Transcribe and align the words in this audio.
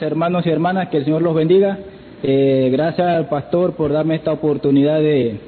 hermanos 0.00 0.46
y 0.46 0.50
hermanas, 0.50 0.88
que 0.88 0.98
el 0.98 1.04
Señor 1.04 1.22
los 1.22 1.34
bendiga. 1.34 1.78
Eh, 2.22 2.68
gracias 2.70 3.06
al 3.06 3.28
pastor 3.28 3.74
por 3.74 3.92
darme 3.92 4.16
esta 4.16 4.32
oportunidad 4.32 5.00
de, 5.00 5.40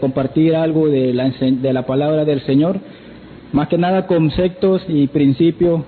compartir 0.00 0.54
algo 0.54 0.88
de 0.88 1.12
la, 1.14 1.86
palabra 1.86 2.24
del 2.24 2.42
Señor. 2.42 2.78
Más 3.52 3.68
que 3.68 3.78
nada 3.78 4.06
conceptos 4.06 4.82
y 4.88 5.06
principios 5.06 5.82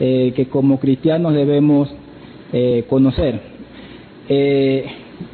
eh, 0.00 0.32
que 0.34 0.46
como 0.46 0.80
cristianos 0.80 1.34
debemos 1.34 1.88
eh, 2.52 2.84
conocer. 2.88 3.52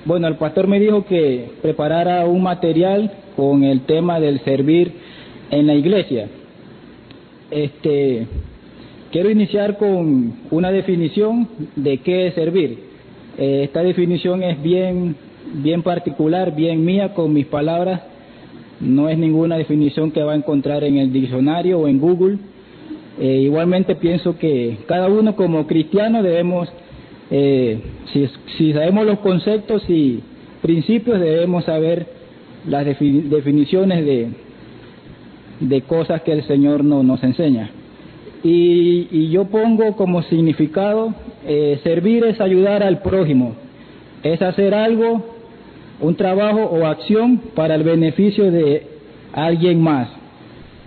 Bueno, 0.04 0.28
el 0.28 0.36
pastor 0.36 0.66
me 0.66 0.80
dijo 0.80 1.06
que 1.06 1.52
preparara 1.62 2.26
un 2.26 2.42
material 2.42 3.10
con 3.36 3.64
el 3.64 3.82
tema 3.82 4.20
del 4.20 4.40
servir 4.40 4.92
en 5.50 5.66
la 5.66 5.74
iglesia. 5.74 6.28
Este, 7.50 8.26
quiero 9.10 9.30
iniciar 9.30 9.78
con 9.78 10.34
una 10.50 10.70
definición 10.70 11.48
de 11.76 11.98
qué 11.98 12.28
es 12.28 12.34
servir. 12.34 12.78
Eh, 13.38 13.62
esta 13.64 13.82
definición 13.82 14.42
es 14.42 14.60
bien, 14.62 15.16
bien 15.62 15.82
particular, 15.82 16.54
bien 16.54 16.84
mía, 16.84 17.14
con 17.14 17.32
mis 17.32 17.46
palabras. 17.46 18.02
No 18.80 19.08
es 19.08 19.18
ninguna 19.18 19.56
definición 19.56 20.10
que 20.10 20.22
va 20.22 20.32
a 20.32 20.36
encontrar 20.36 20.84
en 20.84 20.98
el 20.98 21.12
diccionario 21.12 21.80
o 21.80 21.88
en 21.88 21.98
Google. 21.98 22.38
Eh, 23.18 23.40
igualmente 23.42 23.96
pienso 23.96 24.38
que 24.38 24.78
cada 24.86 25.08
uno 25.08 25.34
como 25.34 25.66
cristiano 25.66 26.22
debemos, 26.22 26.68
eh, 27.30 27.80
si, 28.56 28.72
sabemos 28.72 29.06
los 29.06 29.18
conceptos 29.20 29.82
y 29.88 30.20
principios, 30.62 31.18
debemos 31.18 31.64
saber 31.64 32.06
las 32.66 32.84
definiciones 32.84 34.04
de, 34.04 34.28
de 35.60 35.82
cosas 35.82 36.22
que 36.22 36.32
el 36.32 36.44
Señor 36.44 36.84
no, 36.84 37.02
nos 37.02 37.22
enseña. 37.24 37.70
Y, 38.42 39.08
y, 39.10 39.30
yo 39.30 39.46
pongo 39.46 39.96
como 39.96 40.22
significado, 40.22 41.12
eh, 41.44 41.80
servir 41.82 42.24
es 42.24 42.40
ayudar 42.40 42.82
al 42.82 43.02
prójimo, 43.02 43.56
es 44.22 44.40
hacer 44.40 44.74
algo, 44.74 45.24
un 46.00 46.14
trabajo 46.14 46.62
o 46.62 46.86
acción 46.86 47.38
para 47.54 47.74
el 47.74 47.82
beneficio 47.82 48.50
de 48.50 48.86
alguien 49.32 49.80
más, 49.80 50.08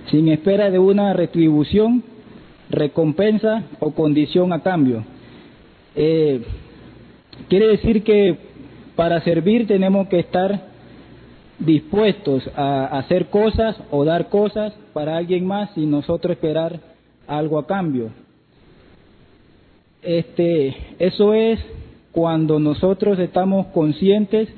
sin 0.09 0.30
espera 0.30 0.72
de 0.72 0.80
una 0.80 1.11
retribución, 1.14 2.03
recompensa 2.70 3.64
o 3.80 3.92
condición 3.92 4.54
a 4.54 4.61
cambio. 4.61 5.04
Eh, 5.95 6.42
quiere 7.50 7.67
decir 7.67 8.04
que 8.04 8.38
para 8.95 9.22
servir 9.22 9.67
tenemos 9.67 10.08
que 10.08 10.20
estar 10.20 10.72
dispuestos 11.59 12.50
a 12.56 12.98
hacer 12.98 13.28
cosas 13.28 13.76
o 13.92 14.06
dar 14.06 14.30
cosas 14.30 14.73
para 14.94 15.17
alguien 15.17 15.45
más 15.45 15.70
sin 15.73 15.92
nosotros 15.92 16.31
esperar 16.31 16.91
algo 17.27 17.59
a 17.59 17.67
cambio. 17.67 18.09
Este, 20.02 20.75
eso 21.00 21.33
es 21.33 21.59
cuando 22.11 22.59
nosotros 22.59 23.19
estamos 23.19 23.67
conscientes 23.67 24.50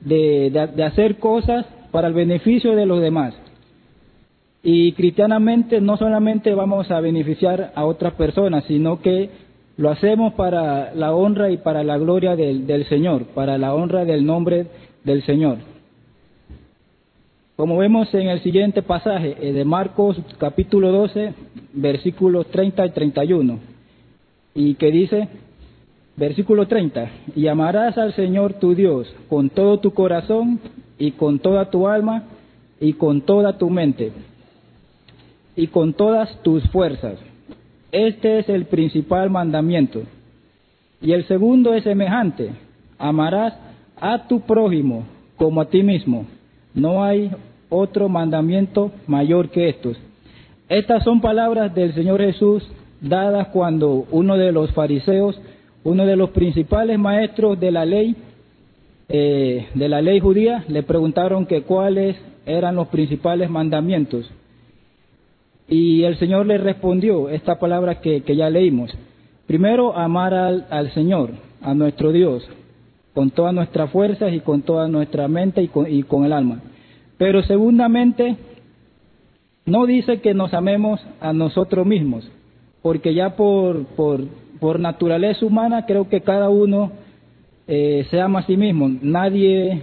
de, 0.00 0.50
de, 0.74 0.84
hacer 0.84 1.18
cosas 1.18 1.66
para 1.90 2.08
el 2.08 2.14
beneficio 2.14 2.74
de 2.74 2.86
los 2.86 3.00
demás. 3.00 3.34
Y 4.62 4.92
cristianamente 4.92 5.80
no 5.80 5.96
solamente 5.96 6.54
vamos 6.54 6.90
a 6.90 7.00
beneficiar 7.00 7.72
a 7.74 7.84
otras 7.84 8.14
personas, 8.14 8.64
sino 8.64 9.00
que 9.00 9.30
lo 9.76 9.90
hacemos 9.90 10.34
para 10.34 10.92
la 10.94 11.14
honra 11.14 11.50
y 11.50 11.58
para 11.58 11.84
la 11.84 11.96
gloria 11.98 12.34
del, 12.34 12.66
del 12.66 12.84
Señor, 12.88 13.26
para 13.26 13.58
la 13.58 13.74
honra 13.74 14.04
del 14.04 14.26
nombre 14.26 14.66
del 15.04 15.22
Señor. 15.24 15.58
Como 17.58 17.76
vemos 17.76 18.14
en 18.14 18.28
el 18.28 18.40
siguiente 18.44 18.82
pasaje 18.82 19.36
eh, 19.40 19.52
de 19.52 19.64
Marcos 19.64 20.16
capítulo 20.38 20.92
12, 20.92 21.34
versículos 21.72 22.46
30 22.52 22.86
y 22.86 22.90
31, 22.90 23.58
y 24.54 24.74
que 24.74 24.92
dice, 24.92 25.28
versículo 26.16 26.68
30, 26.68 27.10
y 27.34 27.48
amarás 27.48 27.98
al 27.98 28.14
Señor 28.14 28.60
tu 28.60 28.76
Dios 28.76 29.12
con 29.28 29.50
todo 29.50 29.80
tu 29.80 29.90
corazón 29.90 30.60
y 31.00 31.10
con 31.10 31.40
toda 31.40 31.68
tu 31.68 31.88
alma 31.88 32.28
y 32.78 32.92
con 32.92 33.22
toda 33.22 33.58
tu 33.58 33.70
mente 33.70 34.12
y 35.56 35.66
con 35.66 35.94
todas 35.94 36.40
tus 36.44 36.62
fuerzas. 36.68 37.18
Este 37.90 38.38
es 38.38 38.48
el 38.48 38.66
principal 38.66 39.30
mandamiento. 39.30 40.02
Y 41.02 41.10
el 41.10 41.26
segundo 41.26 41.74
es 41.74 41.82
semejante, 41.82 42.52
amarás 42.98 43.54
a 43.96 44.28
tu 44.28 44.42
prójimo 44.42 45.06
como 45.36 45.60
a 45.60 45.68
ti 45.68 45.82
mismo. 45.82 46.24
No 46.72 47.02
hay 47.02 47.32
otro 47.68 48.08
mandamiento 48.08 48.92
mayor 49.06 49.50
que 49.50 49.68
estos. 49.68 49.96
Estas 50.68 51.02
son 51.04 51.20
palabras 51.20 51.74
del 51.74 51.94
Señor 51.94 52.20
Jesús 52.20 52.62
dadas 53.00 53.48
cuando 53.48 54.06
uno 54.10 54.36
de 54.36 54.52
los 54.52 54.72
fariseos, 54.72 55.40
uno 55.84 56.04
de 56.04 56.16
los 56.16 56.30
principales 56.30 56.98
maestros 56.98 57.58
de 57.58 57.70
la 57.70 57.84
ley, 57.84 58.16
eh, 59.08 59.68
de 59.74 59.88
la 59.88 60.02
ley 60.02 60.20
judía, 60.20 60.64
le 60.68 60.82
preguntaron 60.82 61.46
que 61.46 61.62
cuáles 61.62 62.16
eran 62.44 62.76
los 62.76 62.88
principales 62.88 63.48
mandamientos. 63.48 64.30
Y 65.68 66.02
el 66.04 66.18
Señor 66.18 66.46
le 66.46 66.58
respondió 66.58 67.28
esta 67.28 67.58
palabra 67.58 68.00
que, 68.00 68.22
ya 68.34 68.48
leímos. 68.48 68.90
Primero, 69.46 69.96
amar 69.96 70.34
al, 70.34 70.66
al, 70.70 70.92
Señor, 70.92 71.30
a 71.62 71.74
nuestro 71.74 72.10
Dios, 72.10 72.46
con 73.14 73.30
todas 73.30 73.54
nuestras 73.54 73.90
fuerzas 73.90 74.32
y 74.32 74.40
con 74.40 74.62
toda 74.62 74.88
nuestra 74.88 75.28
mente 75.28 75.62
y 75.62 75.68
con, 75.68 75.90
y 75.90 76.02
con 76.02 76.24
el 76.24 76.32
alma. 76.32 76.60
Pero 77.18 77.42
segundamente, 77.42 78.36
no 79.66 79.84
dice 79.86 80.20
que 80.20 80.32
nos 80.32 80.54
amemos 80.54 81.04
a 81.20 81.32
nosotros 81.32 81.86
mismos, 81.86 82.30
porque 82.80 83.12
ya 83.12 83.36
por, 83.36 83.84
por, 83.88 84.24
por 84.60 84.80
naturaleza 84.80 85.44
humana 85.44 85.84
creo 85.84 86.08
que 86.08 86.22
cada 86.22 86.48
uno 86.48 86.92
eh, 87.66 88.06
se 88.10 88.20
ama 88.20 88.40
a 88.40 88.46
sí 88.46 88.56
mismo. 88.56 88.88
Nadie, 89.02 89.82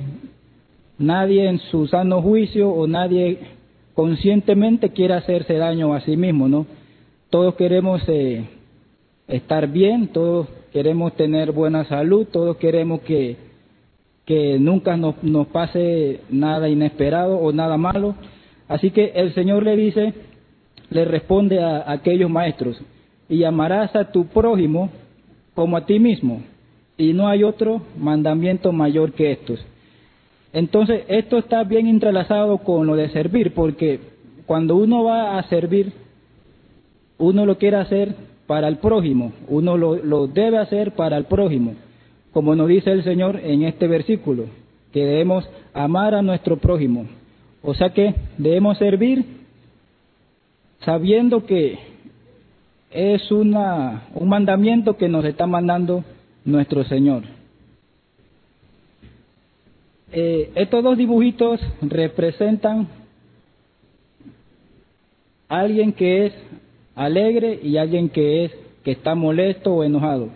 nadie 0.98 1.48
en 1.48 1.60
su 1.60 1.88
sano 1.88 2.22
juicio 2.22 2.70
o 2.70 2.88
nadie 2.88 3.40
conscientemente 3.94 4.90
quiere 4.90 5.14
hacerse 5.14 5.54
daño 5.54 5.94
a 5.94 6.02
sí 6.02 6.18
mismo, 6.18 6.48
¿no? 6.48 6.66
Todos 7.30 7.56
queremos 7.56 8.02
eh, 8.08 8.46
estar 9.28 9.68
bien, 9.68 10.08
todos 10.08 10.48
queremos 10.72 11.14
tener 11.14 11.52
buena 11.52 11.86
salud, 11.86 12.28
todos 12.32 12.58
queremos 12.58 13.02
que 13.02 13.38
que 14.26 14.58
nunca 14.60 14.98
nos, 14.98 15.16
pase 15.48 16.22
nada 16.30 16.68
inesperado 16.68 17.38
o 17.38 17.52
nada 17.52 17.78
malo. 17.78 18.16
Así 18.68 18.90
que 18.92 19.12
el 19.16 19.34
Señor 19.34 19.64
le 19.64 19.76
dice, 19.76 20.14
le 20.90 21.06
responde 21.06 21.64
a, 21.64 21.92
aquellos 21.92 22.30
maestros, 22.30 22.82
y 23.30 23.44
amarás 23.44 23.96
a 23.96 24.12
tu 24.12 24.28
prójimo 24.28 24.90
como 25.54 25.78
a 25.78 25.86
ti 25.86 26.00
mismo, 26.00 26.42
y 26.98 27.14
no 27.14 27.28
hay 27.28 27.44
otro 27.44 27.82
mandamiento 27.98 28.72
mayor 28.72 29.14
que 29.14 29.32
estos. 29.32 29.64
Entonces, 30.54 31.04
esto 31.08 31.38
está 31.38 31.64
bien 31.64 31.88
entrelazado 31.88 32.58
con 32.60 32.88
lo 32.88 32.96
de 32.96 33.10
servir, 33.10 33.54
porque 33.54 34.00
cuando 34.46 34.76
uno 34.76 35.04
va 35.04 35.38
a 35.38 35.44
servir, 35.50 35.94
uno 37.18 37.46
lo 37.46 37.58
quiere 37.58 37.78
hacer 37.78 38.16
para 38.48 38.68
el 38.68 38.78
prójimo, 38.78 39.34
uno 39.48 39.78
lo 39.78 40.28
debe 40.28 40.58
hacer 40.58 40.94
para 40.94 41.18
el 41.18 41.26
prójimo 41.26 41.76
como 42.36 42.54
nos 42.54 42.68
dice 42.68 42.92
el 42.92 43.06
Señor 43.06 43.40
en 43.42 43.64
este 43.64 43.88
versículo, 43.88 44.48
que 44.92 45.06
debemos 45.06 45.50
amar 45.74 46.14
a 46.14 46.22
nuestro 46.22 46.58
prójimo. 46.58 47.06
O 47.62 47.74
sea 47.74 47.92
que 47.92 48.14
debemos 48.38 48.78
servir 48.78 49.24
sabiendo 50.82 51.46
que 51.46 51.80
es 52.92 53.32
una, 53.32 54.10
un 54.16 54.28
mandamiento 54.28 54.98
que 54.98 55.08
nos 55.08 55.24
está 55.24 55.48
mandando 55.48 56.04
nuestro 56.44 56.84
Señor. 56.84 57.24
Eh, 60.12 60.52
estos 60.56 60.84
dos 60.84 60.98
dibujitos 60.98 61.62
representan 61.84 62.90
a 65.48 65.60
alguien 65.60 65.94
que 65.94 66.26
es 66.26 66.34
alegre 66.96 67.62
y 67.64 67.78
alguien 67.78 68.10
que 68.10 68.44
es 68.44 68.52
que 68.84 68.92
está 68.92 69.16
molesto 69.16 69.74
o 69.74 69.86
enojado. 69.86 70.32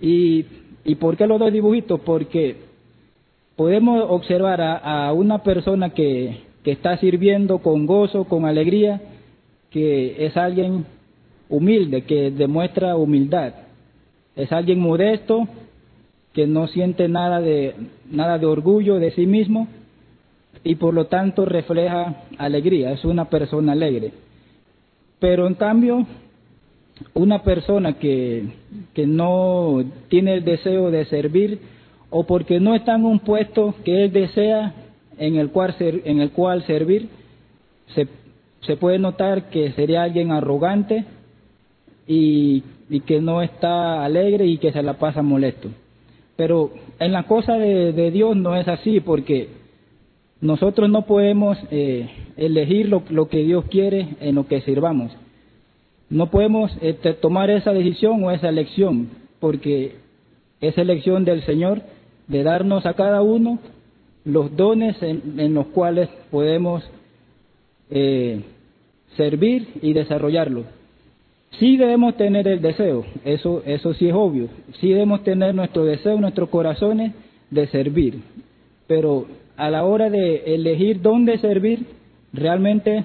Y 0.00 0.44
¿Y 0.86 0.94
por 0.94 1.16
qué 1.16 1.26
los 1.26 1.40
dos 1.40 1.52
dibujitos? 1.52 2.00
Porque 2.00 2.56
podemos 3.56 4.06
observar 4.08 4.60
a, 4.62 5.12
una 5.12 5.42
persona 5.42 5.90
que, 5.90 6.42
que 6.62 6.70
está 6.70 6.96
sirviendo 6.98 7.58
con 7.58 7.86
gozo, 7.86 8.24
con 8.24 8.44
alegría, 8.44 9.00
que 9.70 10.24
es 10.24 10.36
alguien 10.36 10.86
humilde, 11.48 12.02
que 12.02 12.30
demuestra 12.30 12.96
humildad. 12.96 13.52
Es 14.36 14.52
alguien 14.52 14.78
modesto, 14.78 15.48
que 16.32 16.46
no 16.46 16.68
siente 16.68 17.08
nada 17.08 17.40
de, 17.40 17.74
nada 18.08 18.38
de 18.38 18.46
orgullo 18.46 19.00
de 19.00 19.10
sí 19.10 19.26
mismo 19.26 19.66
y 20.62 20.76
por 20.76 20.94
lo 20.94 21.06
tanto 21.06 21.46
refleja 21.46 22.24
alegría, 22.38 22.92
es 22.92 23.04
una 23.04 23.24
persona 23.30 23.72
alegre. 23.72 24.12
Pero 25.18 25.46
en 25.46 25.54
cambio, 25.54 26.06
una 27.14 27.42
persona 27.42 27.94
que, 27.94 28.44
que 28.94 29.06
no 29.06 29.84
tiene 30.08 30.34
el 30.34 30.44
deseo 30.44 30.90
de 30.90 31.04
servir 31.06 31.60
o 32.10 32.24
porque 32.24 32.60
no 32.60 32.74
está 32.74 32.94
en 32.94 33.04
un 33.04 33.20
puesto 33.20 33.74
que 33.84 34.04
él 34.04 34.12
desea 34.12 34.74
en 35.18 35.36
el 35.36 35.50
cual, 35.50 35.74
ser, 35.78 36.02
en 36.04 36.20
el 36.20 36.30
cual 36.30 36.64
servir, 36.66 37.08
se, 37.94 38.08
se 38.60 38.76
puede 38.76 38.98
notar 38.98 39.50
que 39.50 39.72
sería 39.72 40.02
alguien 40.02 40.30
arrogante, 40.30 41.04
y, 42.06 42.62
y 42.88 43.00
que 43.00 43.20
no 43.20 43.42
está 43.42 44.04
alegre 44.04 44.46
y 44.46 44.58
que 44.58 44.72
se 44.72 44.82
la 44.82 44.94
pasa 44.94 45.22
molesto. 45.22 45.68
Pero 46.36 46.70
en 46.98 47.12
la 47.12 47.24
cosa 47.24 47.54
de, 47.54 47.92
de 47.92 48.10
Dios 48.10 48.36
no 48.36 48.56
es 48.56 48.68
así, 48.68 49.00
porque 49.00 49.48
nosotros 50.40 50.88
no 50.90 51.02
podemos 51.02 51.58
eh, 51.70 52.08
elegir 52.36 52.88
lo, 52.88 53.02
lo, 53.08 53.28
que 53.28 53.38
Dios 53.38 53.64
quiere 53.70 54.16
en 54.20 54.34
lo 54.34 54.46
que 54.46 54.60
sirvamos. 54.60 55.12
No 56.08 56.30
podemos 56.30 56.70
este, 56.80 57.14
tomar 57.14 57.50
esa 57.50 57.72
decisión 57.72 58.22
o 58.22 58.30
esa 58.30 58.48
elección, 58.48 59.08
porque 59.40 59.96
es 60.60 60.78
elección 60.78 61.24
del 61.24 61.42
Señor 61.44 61.82
de 62.28 62.42
darnos 62.42 62.86
a 62.86 62.94
cada 62.94 63.22
uno 63.22 63.58
los 64.24 64.56
dones 64.56 64.96
en, 65.02 65.54
los 65.54 65.66
cuales 65.68 66.08
podemos 66.30 66.82
eh, 67.90 68.40
servir 69.16 69.68
y 69.82 69.92
desarrollarlo. 69.92 70.64
Sí 71.58 71.76
debemos 71.76 72.16
tener 72.16 72.48
el 72.48 72.60
deseo, 72.60 73.04
eso, 73.24 73.62
eso 73.64 73.94
sí 73.94 74.08
es 74.08 74.14
obvio. 74.14 74.48
Sí 74.80 74.88
debemos 74.88 75.22
tener 75.22 75.54
nuestro 75.54 75.84
deseo, 75.84 76.20
nuestros 76.20 76.48
corazones 76.48 77.12
de 77.50 77.68
servir. 77.68 78.20
Pero 78.88 79.26
a 79.56 79.70
la 79.70 79.84
hora 79.84 80.10
de 80.10 80.54
elegir 80.54 81.00
dónde 81.00 81.38
servir, 81.38 81.86
realmente 82.32 83.04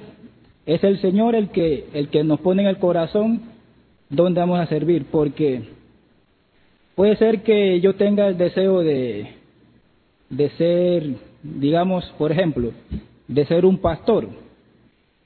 es 0.76 0.84
el 0.86 1.00
Señor 1.00 1.36
el 1.36 1.50
que, 1.50 1.86
el 1.94 2.08
que 2.08 2.24
nos 2.24 2.40
pone 2.40 2.62
en 2.62 2.70
el 2.70 2.78
corazón 2.78 3.42
dónde 4.10 4.40
vamos 4.40 4.60
a 4.60 4.68
servir. 4.68 5.06
Porque 5.12 5.64
puede 6.96 7.18
ser 7.18 7.42
que 7.42 7.82
yo 7.82 7.96
tenga 7.96 8.28
el 8.28 8.38
deseo 8.38 8.80
de, 8.80 9.36
de 10.30 10.50
ser, 10.52 11.04
digamos, 11.44 12.06
por 12.18 12.32
ejemplo, 12.32 12.72
de 13.28 13.46
ser 13.46 13.66
un 13.66 13.80
pastor. 13.80 14.30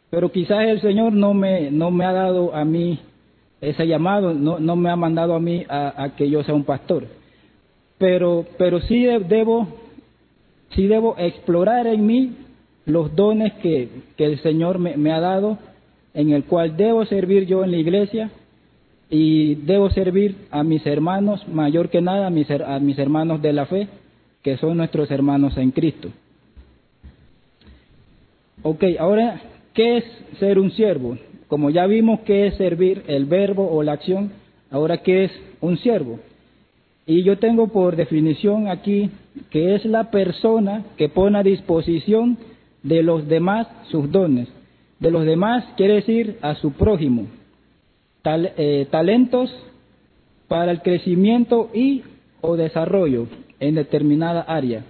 Pero 0.10 0.32
quizás 0.32 0.68
el 0.68 0.82
Señor 0.82 1.14
no 1.14 1.34
me, 1.36 1.70
no 1.70 1.92
me 1.92 2.06
ha 2.06 2.12
dado 2.12 2.56
a 2.56 2.66
mí 2.66 3.00
ese 3.62 3.86
llamado, 3.86 4.34
no, 4.34 4.60
no 4.60 4.76
me 4.76 4.90
ha 4.90 4.96
mandado 4.96 5.36
a 5.36 5.40
mí 5.40 5.64
a, 5.70 6.12
que 6.18 6.30
yo 6.30 6.44
sea 6.44 6.56
un 6.56 6.64
pastor. 6.64 7.06
Pero, 8.00 8.46
pero 8.58 8.82
sí 8.82 9.06
debo, 9.06 9.68
sí 10.72 10.88
debo 10.88 11.16
explorar 11.20 11.86
en 11.86 12.06
mí 12.06 12.36
los 12.86 13.16
dones 13.16 13.54
que, 13.54 13.90
que 14.16 14.26
el 14.26 14.40
Señor 14.42 14.80
me, 14.80 15.12
ha 15.12 15.20
dado, 15.20 15.58
en 16.14 16.32
el 16.32 16.44
cual 16.46 16.78
debo 16.78 17.06
servir 17.06 17.46
yo 17.46 17.64
en 17.64 17.72
la 17.72 17.78
iglesia 17.78 18.32
y 19.10 19.56
debo 19.56 19.90
servir 19.90 20.36
a 20.52 20.64
mis 20.64 20.86
hermanos, 20.86 21.48
mayor 21.48 21.90
que 21.90 22.02
nada 22.02 22.28
a 22.28 22.30
mis, 22.30 22.50
a 22.50 22.80
mis 22.80 22.98
hermanos 22.98 23.42
de 23.42 23.54
la 23.54 23.66
fe, 23.66 23.88
que 24.42 24.58
son 24.58 24.78
nuestros 24.78 25.10
hermanos 25.12 25.58
en 25.58 25.72
Cristo. 25.72 26.10
Ok, 28.62 28.84
ahora, 29.00 29.42
¿qué 29.74 29.98
es 29.98 30.04
ser 30.40 30.60
un 30.60 30.72
siervo? 30.72 31.18
Como 31.48 31.70
ya 31.70 31.86
vimos 31.86 32.22
qué 32.22 32.48
es 32.48 32.56
servir, 32.56 33.04
el 33.08 33.26
verbo 33.26 33.70
o 33.72 33.84
la 33.84 33.94
acción, 33.94 34.32
ahora 34.72 35.04
qué 35.04 35.26
es 35.26 35.32
un 35.62 35.78
siervo. 35.78 36.20
Y 37.08 37.24
yo 37.24 37.38
tengo 37.38 37.68
por 37.68 37.96
definición 37.96 38.68
aquí 38.68 39.12
que 39.52 39.76
es 39.76 39.86
la 39.86 40.10
persona 40.10 40.84
que 40.98 41.10
pone 41.10 41.38
a 41.38 41.44
disposición 41.44 42.38
de 42.86 43.04
los 43.04 43.28
demás 43.28 43.68
sus 43.90 44.10
dones. 44.12 44.48
De 45.00 45.12
los 45.12 45.26
demás 45.26 45.66
quiere 45.76 45.96
decir 45.96 46.38
a 46.42 46.56
su 46.56 46.72
prójimo. 46.72 47.28
Eh, 48.24 48.88
talentos 48.90 49.54
para 50.48 50.72
el 50.72 50.82
crecimiento 50.82 51.70
y 51.74 52.04
o 52.42 52.56
desarrollo 52.56 53.28
en 53.60 53.76
determinada 53.76 54.42
área. 54.42 54.86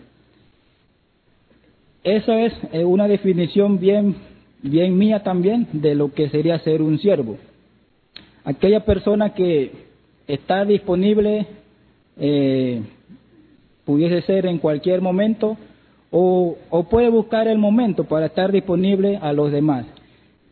Esa 2.04 2.42
es 2.42 2.54
eh, 2.72 2.86
una 2.86 3.08
definición 3.08 3.80
bien 3.80 4.16
bien 4.62 4.98
mía 4.98 5.22
también 5.24 5.68
de 5.74 5.96
lo 5.96 6.12
que 6.12 6.30
sería 6.30 6.60
ser 6.60 6.82
un 6.82 7.00
siervo. 7.00 7.38
Aquella 8.44 8.84
persona 8.86 9.34
que 9.34 9.72
está 10.28 10.66
disponible, 10.66 11.46
eh, 12.18 12.82
pudiese 13.86 14.22
ser 14.24 14.46
en 14.46 14.58
cualquier 14.58 15.02
momento, 15.02 15.58
o, 16.18 16.56
puede 16.90 17.10
buscar 17.10 17.46
el 17.50 17.58
momento 17.58 18.06
para 18.06 18.28
estar 18.28 18.50
disponible 18.50 19.18
a 19.18 19.34
los 19.34 19.52
demás, 19.52 19.86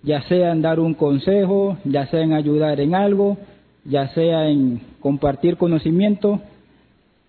ya 0.02 0.22
sea 0.24 0.52
en 0.52 0.62
dar 0.62 0.78
un 0.78 0.94
consejo, 0.94 1.78
ya 1.86 2.06
sea 2.08 2.20
en 2.20 2.34
ayudar 2.34 2.82
en 2.82 2.94
algo, 2.94 3.38
ya 3.86 4.10
sea 4.10 4.50
en 4.50 4.82
compartir 5.00 5.56
conocimiento, 5.56 6.42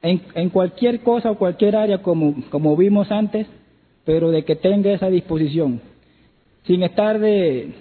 en, 0.02 0.20
en 0.34 0.50
cualquier 0.50 1.00
cosa 1.00 1.30
o 1.30 1.38
cualquier 1.38 1.76
área 1.76 1.98
como, 1.98 2.34
como 2.50 2.76
vimos 2.76 3.12
antes, 3.12 3.46
pero 4.04 4.32
de 4.32 4.44
que 4.44 4.56
tenga 4.56 4.90
esa 4.90 5.10
disposición. 5.10 5.80
Sin 6.66 6.82
estar 6.82 7.20
de, 7.20 7.72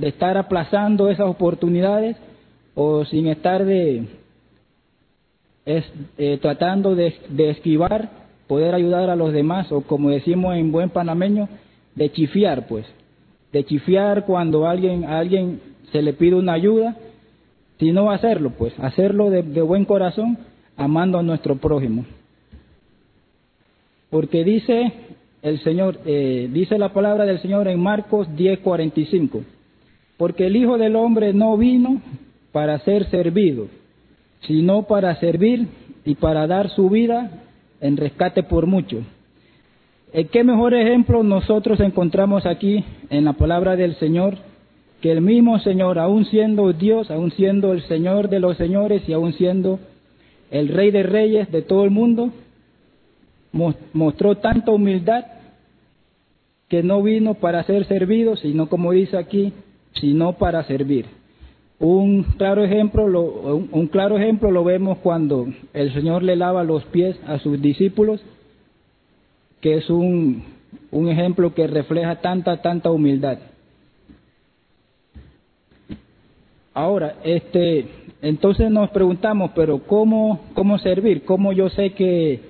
estar 0.00 0.38
aplazando 0.38 1.10
esas 1.10 1.26
oportunidades 1.28 2.16
o 2.74 3.04
sin 3.04 3.26
estar 3.26 3.62
de 3.66 4.06
eh, 5.66 6.38
tratando 6.40 6.94
de, 6.94 7.14
esquivar, 7.50 8.29
poder 8.50 8.74
ayudar 8.74 9.08
a 9.10 9.14
los 9.14 9.32
demás 9.32 9.70
o 9.70 9.82
como 9.82 10.10
decimos 10.10 10.56
en 10.56 10.72
buen 10.72 10.90
panameño, 10.90 11.48
de 11.94 12.10
chifiar 12.10 12.66
pues, 12.66 12.84
de 13.52 13.64
chifiar 13.64 14.26
cuando 14.26 14.66
alguien, 14.66 15.04
a 15.04 15.20
alguien 15.20 15.60
se 15.92 16.02
le 16.02 16.14
pide 16.14 16.34
una 16.34 16.54
ayuda, 16.54 16.96
sino 17.78 18.10
hacerlo 18.10 18.50
pues, 18.58 18.72
hacerlo 18.80 19.30
de, 19.30 19.62
buen 19.62 19.84
corazón, 19.84 20.36
amando 20.76 21.16
a 21.20 21.22
nuestro 21.22 21.58
prójimo. 21.58 22.04
Porque 24.10 24.42
dice 24.42 24.94
el 25.42 25.60
Señor, 25.60 26.00
eh, 26.04 26.48
dice 26.52 26.76
la 26.76 26.92
palabra 26.92 27.26
del 27.26 27.40
Señor 27.40 27.68
en 27.68 27.78
Marcos 27.78 28.26
10:45, 28.34 29.44
porque 30.16 30.48
el 30.48 30.56
Hijo 30.56 30.76
del 30.76 30.96
Hombre 30.96 31.32
no 31.32 31.56
vino 31.56 32.02
para 32.50 32.80
ser 32.80 33.08
servido, 33.10 33.68
sino 34.48 34.88
para 34.88 35.14
servir 35.20 35.68
y 36.04 36.16
para 36.16 36.48
dar 36.48 36.68
su 36.70 36.90
vida 36.90 37.44
en 37.80 37.96
rescate 37.96 38.42
por 38.42 38.66
muchos. 38.66 39.04
Eh, 40.12 40.26
¿Qué 40.26 40.44
mejor 40.44 40.74
ejemplo 40.74 41.22
nosotros 41.22 41.80
encontramos 41.80 42.46
aquí 42.46 42.84
en 43.10 43.24
la 43.24 43.34
palabra 43.34 43.76
del 43.76 43.94
Señor? 43.96 44.38
Que 45.00 45.12
el 45.12 45.20
mismo 45.20 45.58
Señor, 45.60 45.98
aun 45.98 46.24
siendo 46.26 46.72
Dios, 46.72 47.10
aun 47.10 47.30
siendo 47.32 47.72
el 47.72 47.82
Señor 47.82 48.28
de 48.28 48.40
los 48.40 48.56
señores 48.56 49.08
y 49.08 49.12
aun 49.12 49.32
siendo 49.34 49.78
el 50.50 50.68
Rey 50.68 50.90
de 50.90 51.04
Reyes 51.04 51.50
de 51.50 51.62
todo 51.62 51.84
el 51.84 51.90
mundo, 51.90 52.30
mostró 53.92 54.36
tanta 54.36 54.72
humildad 54.72 55.24
que 56.68 56.82
no 56.82 57.02
vino 57.02 57.34
para 57.34 57.62
ser 57.64 57.86
servido, 57.86 58.36
sino 58.36 58.68
como 58.68 58.92
dice 58.92 59.16
aquí, 59.16 59.52
sino 59.94 60.34
para 60.34 60.64
servir. 60.64 61.06
Un 61.80 62.24
claro 62.36 62.62
ejemplo 62.62 63.08
lo, 63.08 63.22
un, 63.22 63.86
claro 63.86 64.18
ejemplo 64.18 64.50
lo 64.50 64.64
vemos 64.64 64.98
cuando 64.98 65.46
el 65.72 65.94
Señor 65.94 66.22
le 66.22 66.36
lava 66.36 66.62
los 66.62 66.84
pies 66.84 67.18
a 67.26 67.38
sus 67.38 67.60
discípulos, 67.60 68.22
que 69.62 69.78
es 69.78 69.88
un, 69.88 70.44
un 70.90 71.08
ejemplo 71.08 71.54
que 71.54 71.66
refleja 71.66 72.16
tanta, 72.16 72.60
tanta 72.60 72.90
humildad. 72.90 73.38
Ahora, 76.74 77.16
este, 77.24 77.86
entonces 78.20 78.70
nos 78.70 78.90
preguntamos, 78.90 79.52
pero 79.54 79.78
¿cómo, 79.78 80.40
cómo 80.52 80.78
servir? 80.78 81.24
¿Cómo 81.24 81.54
yo 81.54 81.70
sé 81.70 81.94
que, 81.94 82.40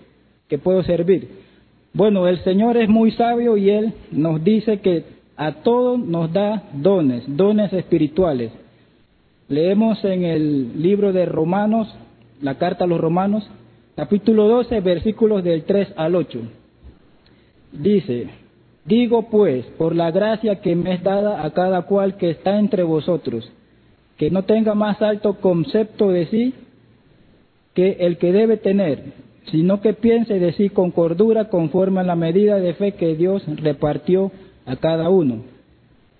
que 0.48 0.58
puedo 0.58 0.82
servir? 0.82 1.28
Bueno, 1.92 2.26
el 2.26 2.42
Señor 2.42 2.76
es 2.76 2.88
muy 2.88 3.12
sabio 3.12 3.56
y 3.56 3.70
Él 3.70 3.92
nos 4.10 4.42
dice 4.42 4.80
que 4.80 5.04
a 5.36 5.52
todos 5.62 6.00
nos 6.00 6.32
da 6.32 6.64
dones, 6.72 7.22
dones 7.28 7.72
espirituales. 7.72 8.50
Leemos 9.50 10.04
en 10.04 10.22
el 10.22 10.80
libro 10.80 11.12
de 11.12 11.26
Romanos, 11.26 11.92
la 12.40 12.54
carta 12.54 12.84
a 12.84 12.86
los 12.86 13.00
Romanos, 13.00 13.50
capítulo 13.96 14.46
12, 14.46 14.80
versículos 14.80 15.42
del 15.42 15.64
3 15.64 15.88
al 15.96 16.14
8. 16.14 16.40
Dice, 17.72 18.28
digo 18.84 19.28
pues, 19.28 19.66
por 19.76 19.96
la 19.96 20.12
gracia 20.12 20.60
que 20.60 20.76
me 20.76 20.94
es 20.94 21.02
dada 21.02 21.44
a 21.44 21.50
cada 21.50 21.82
cual 21.82 22.16
que 22.16 22.30
está 22.30 22.60
entre 22.60 22.84
vosotros, 22.84 23.50
que 24.18 24.30
no 24.30 24.44
tenga 24.44 24.74
más 24.76 25.02
alto 25.02 25.40
concepto 25.40 26.10
de 26.10 26.26
sí 26.26 26.54
que 27.74 27.96
el 27.98 28.18
que 28.18 28.30
debe 28.30 28.56
tener, 28.56 29.02
sino 29.50 29.80
que 29.80 29.94
piense 29.94 30.38
de 30.38 30.52
sí 30.52 30.68
con 30.68 30.92
cordura 30.92 31.48
conforme 31.48 31.98
a 31.98 32.04
la 32.04 32.14
medida 32.14 32.60
de 32.60 32.74
fe 32.74 32.92
que 32.92 33.16
Dios 33.16 33.42
repartió 33.56 34.30
a 34.64 34.76
cada 34.76 35.10
uno. 35.10 35.42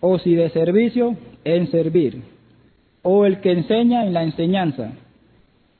o 0.00 0.18
si 0.18 0.34
de 0.34 0.50
servicio, 0.50 1.16
en 1.44 1.70
servir, 1.70 2.22
o 3.02 3.24
el 3.26 3.40
que 3.40 3.52
enseña 3.52 4.06
en 4.06 4.14
la 4.14 4.22
enseñanza, 4.22 4.92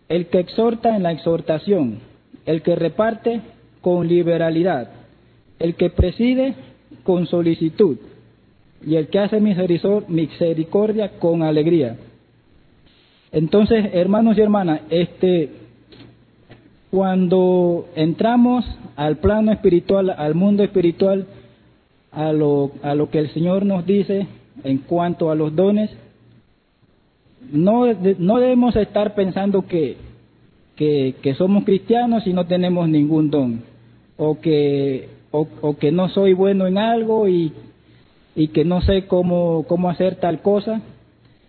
el 0.09 0.27
que 0.27 0.41
exhorta 0.41 0.95
en 0.97 1.03
la 1.03 1.13
exhortación, 1.13 2.01
el 2.47 2.63
que 2.63 2.75
reparte 2.75 3.41
con 3.81 4.09
liberalidad, 4.09 4.91
el 5.59 5.75
que 5.75 5.91
preside 5.91 6.55
con 7.03 7.27
solicitud 7.27 7.99
y 8.85 8.97
el 8.97 9.09
que 9.09 9.19
hace 9.19 9.41
misericordia 9.41 11.19
con 11.19 11.43
alegría. 11.43 11.97
Entonces, 13.33 13.91
hermanos 13.93 14.37
y 14.37 14.41
hermanas, 14.41 14.81
este, 14.91 15.51
cuando 16.91 17.89
entramos 17.95 18.65
al 18.97 19.19
plano 19.19 19.53
espiritual, 19.53 20.11
al 20.11 20.35
mundo 20.35 20.65
espiritual, 20.65 21.27
a 22.13 22.33
lo, 22.33 22.73
a 22.83 22.95
lo 22.95 23.11
que 23.11 23.19
el 23.19 23.31
Señor 23.33 23.65
nos 23.65 23.87
dice 23.87 24.27
en 24.65 24.79
cuanto 24.79 25.31
a 25.31 25.35
los 25.35 25.55
dones, 25.55 25.91
no, 27.53 27.87
no 28.19 28.39
debemos 28.39 28.77
estar 28.77 29.15
pensando 29.15 29.67
que, 29.67 29.97
que, 30.77 31.15
que, 31.23 31.35
somos 31.35 31.65
cristianos 31.65 32.27
y 32.27 32.33
no 32.33 32.47
tenemos 32.47 32.89
ningún 32.89 33.31
don, 33.31 33.63
o 34.17 34.41
que, 34.41 35.09
o, 35.31 35.77
que 35.79 35.93
no 35.93 36.09
soy 36.09 36.33
bueno 36.33 36.67
en 36.67 36.79
algo 36.79 37.29
y, 37.29 37.53
y 38.35 38.49
que 38.49 38.65
no 38.65 38.83
sé 38.83 39.07
cómo, 39.07 39.65
cómo 39.67 39.89
hacer 39.89 40.17
tal 40.17 40.43
cosa. 40.43 40.83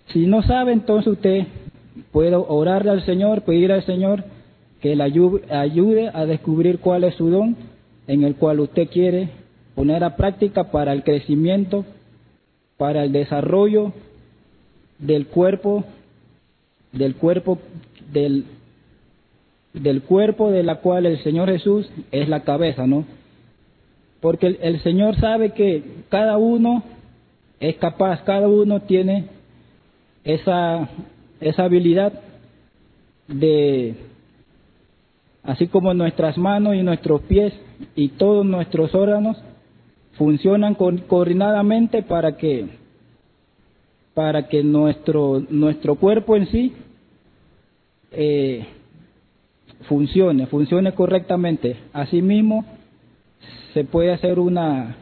Si 0.07 0.25
no 0.25 0.43
sabe, 0.43 0.73
entonces 0.73 1.13
usted 1.13 1.47
puede 2.11 2.35
orarle 2.35 2.91
al 2.91 3.05
Señor, 3.05 3.41
pedir 3.41 3.71
al 3.71 3.83
Señor 3.85 4.23
que 4.81 4.95
le 4.95 5.03
ayude 5.03 6.09
a 6.13 6.25
descubrir 6.25 6.79
cuál 6.79 7.03
es 7.03 7.15
su 7.15 7.29
don 7.29 7.55
en 8.07 8.23
el 8.23 8.35
cual 8.35 8.59
usted 8.61 8.89
quiere 8.89 9.29
poner 9.81 10.03
a 10.03 10.15
práctica 10.15 10.65
para 10.65 10.93
el 10.93 11.03
crecimiento, 11.03 11.85
para 12.77 13.03
el 13.03 13.11
desarrollo 13.11 13.93
del 14.99 15.25
cuerpo, 15.25 15.85
del 16.91 17.15
cuerpo, 17.15 17.57
del, 18.13 18.45
del 19.73 20.03
cuerpo 20.03 20.51
de 20.51 20.61
la 20.61 20.81
cual 20.81 21.07
el 21.07 21.23
Señor 21.23 21.49
Jesús 21.49 21.89
es 22.11 22.29
la 22.29 22.43
cabeza, 22.43 22.85
¿no? 22.85 23.05
Porque 24.19 24.55
el, 24.61 24.83
Señor 24.83 25.15
sabe 25.19 25.53
que 25.53 25.83
cada 26.09 26.37
uno 26.37 26.83
es 27.59 27.75
capaz, 27.77 28.23
cada 28.23 28.47
uno 28.47 28.81
tiene 28.81 29.29
esa, 30.23 30.89
esa 31.39 31.63
habilidad 31.63 32.13
de 33.27 33.95
así 35.41 35.65
como 35.65 35.91
nuestras 35.95 36.37
manos 36.37 36.75
y 36.75 36.83
nuestros 36.83 37.21
pies 37.23 37.51
y 37.95 38.09
todos 38.09 38.45
nuestros 38.45 38.93
órganos 38.93 39.41
funcionan 40.13 40.75
coordinadamente 40.75 42.03
para 42.03 42.37
que 42.37 42.67
para 44.13 44.47
que 44.47 44.63
nuestro 44.63 45.41
nuestro 45.49 45.95
cuerpo 45.95 46.35
en 46.35 46.47
sí 46.47 46.73
eh, 48.11 48.65
funcione 49.87 50.47
funcione 50.47 50.93
correctamente 50.93 51.77
asimismo 51.93 52.65
se 53.73 53.83
puede 53.85 54.11
hacer 54.11 54.37
una 54.39 54.97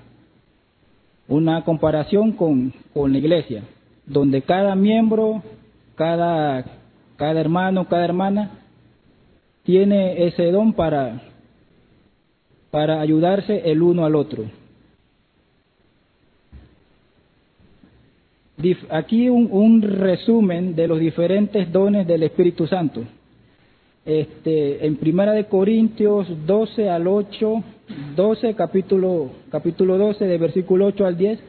una 1.27 1.63
comparación 1.63 2.33
con, 2.33 2.73
con 2.93 3.11
la 3.11 3.17
iglesia 3.17 3.63
donde 4.05 4.43
cada 4.43 4.75
miembro 4.75 5.41
cada 5.95 6.63
cada 7.17 7.41
hermano 7.41 7.87
cada 7.87 8.05
hermana 8.05 8.59
tiene 9.69 10.25
ese 10.25 10.51
don 10.51 10.73
para, 10.73 11.21
para 12.71 13.01
ayudarse 13.01 13.69
el 13.69 13.83
uno 13.83 14.03
al 14.03 14.15
otro. 14.15 14.45
Aquí 18.89 19.29
un, 19.29 19.47
un 19.51 19.81
resumen 19.81 20.75
de 20.75 20.85
los 20.85 20.99
diferentes 20.99 21.71
dones 21.71 22.05
del 22.05 22.23
Espíritu 22.23 22.67
Santo. 22.67 23.03
Este, 24.05 24.85
en 24.85 24.97
Primera 24.97 25.31
de 25.31 25.45
Corintios 25.45 26.27
12 26.45 26.89
al 26.89 27.07
8, 27.07 27.63
12, 28.17 28.55
capítulo, 28.55 29.29
capítulo 29.49 29.97
12, 29.97 30.25
de 30.25 30.37
versículo 30.37 30.87
8 30.87 31.05
al 31.05 31.17
10, 31.17 31.39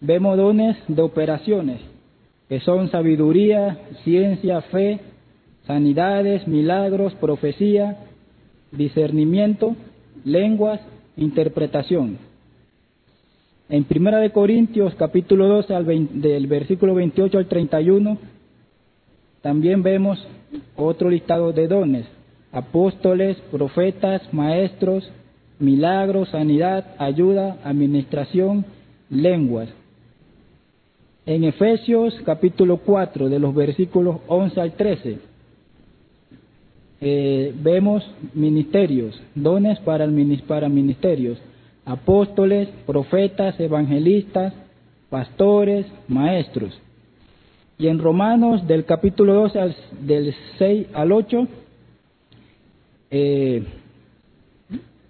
vemos 0.00 0.36
dones 0.36 0.76
de 0.88 1.02
operaciones, 1.02 1.80
que 2.48 2.58
son 2.60 2.90
sabiduría, 2.90 3.78
ciencia, 4.02 4.60
fe, 4.62 4.98
sanidades, 5.68 6.48
milagros, 6.48 7.14
profecía, 7.14 7.98
discernimiento, 8.72 9.76
lenguas, 10.24 10.80
interpretación. 11.16 12.18
En 13.68 13.84
Primera 13.84 14.18
de 14.18 14.30
Corintios, 14.30 14.94
capítulo 14.94 15.48
12, 15.48 15.74
al 15.74 15.86
del 16.20 16.46
versículo 16.48 16.94
28 16.94 17.38
al 17.38 17.46
31, 17.46 18.18
también 19.40 19.82
vemos 19.82 20.18
otro 20.76 21.08
listado 21.08 21.50
de 21.52 21.66
dones, 21.66 22.04
apóstoles, 22.52 23.38
profetas, 23.50 24.22
maestros, 24.34 25.10
milagros, 25.58 26.28
sanidad, 26.28 26.94
ayuda, 26.98 27.56
administración, 27.64 28.66
lenguas. 29.08 29.70
En 31.24 31.44
Efesios 31.44 32.14
capítulo 32.26 32.76
4, 32.78 33.30
de 33.30 33.38
los 33.38 33.54
versículos 33.54 34.18
11 34.26 34.60
al 34.60 34.72
13, 34.72 35.18
eh, 37.00 37.54
vemos 37.62 38.04
ministerios, 38.34 39.18
dones 39.34 39.78
para, 39.80 40.06
para 40.46 40.68
ministerios, 40.68 41.38
apóstoles, 41.84 42.68
profetas, 42.86 43.58
evangelistas, 43.60 44.52
pastores, 45.10 45.86
maestros. 46.08 46.78
Y 47.78 47.88
en 47.88 47.98
Romanos 47.98 48.66
del 48.66 48.84
capítulo 48.84 49.34
12 49.34 49.58
al, 49.58 49.76
del 50.00 50.34
6 50.58 50.86
al 50.94 51.12
8, 51.12 51.48
eh, 53.10 53.64